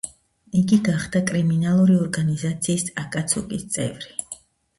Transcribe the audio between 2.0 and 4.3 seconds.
ორგანიზაციის: აკაცუკის წევრი.